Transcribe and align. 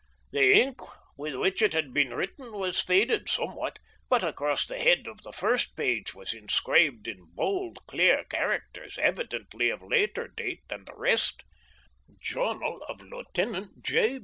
The 0.31 0.51
ink 0.53 0.79
with 1.15 1.35
which 1.35 1.61
it 1.61 1.73
had 1.73 1.93
been 1.93 2.09
written 2.11 2.53
was 2.53 2.81
faded 2.81 3.29
somewhat, 3.29 3.77
but 4.09 4.23
across 4.23 4.65
the 4.65 4.79
head 4.79 5.05
of 5.05 5.21
the 5.21 5.31
first 5.31 5.75
page 5.75 6.15
was 6.15 6.33
inscribed 6.33 7.07
in 7.07 7.27
bold, 7.35 7.77
clear 7.85 8.23
characters, 8.23 8.97
evidently 8.97 9.69
of 9.69 9.83
later 9.83 10.27
date 10.27 10.63
than 10.69 10.85
the 10.85 10.95
rest: 10.95 11.43
"Journal 12.19 12.81
of 12.89 13.03
Lieutenant 13.03 13.83
J. 13.85 14.19